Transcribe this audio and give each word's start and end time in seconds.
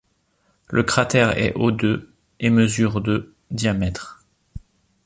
Le 0.71 0.81
cratère 0.81 1.37
est 1.37 1.53
haut 1.53 1.69
de 1.69 2.09
et 2.39 2.49
mesure 2.49 3.01
de 3.01 3.35
diamètre. 3.51 4.25